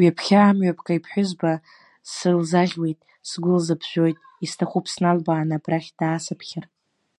[0.00, 1.52] Ҩаԥхьа амҩаԥгаҩ ԥҳәызба
[2.12, 6.64] сылзаӷьуеит, сгәы лзыԥжәоит, исҭахуп сналбааны абрахь даасыԥхьар.